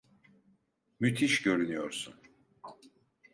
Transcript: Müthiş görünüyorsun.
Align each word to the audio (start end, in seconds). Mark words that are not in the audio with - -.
Müthiş 0.99 1.41
görünüyorsun. 1.41 2.13